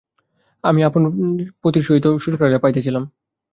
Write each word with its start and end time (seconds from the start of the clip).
আমি 0.63 0.81
আপন 0.83 1.01
পতির 1.61 1.83
সহিত 1.83 2.05
শ্বশুরালয়ে 2.13 2.53
যাইতেছিলাম। 2.55 3.03